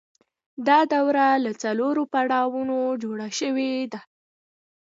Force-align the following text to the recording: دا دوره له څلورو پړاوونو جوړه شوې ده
دا 0.67 0.79
دوره 0.93 1.25
له 1.43 1.51
څلورو 1.63 2.03
پړاوونو 2.13 2.77
جوړه 3.03 3.27
شوې 3.39 3.73
ده 3.91 4.01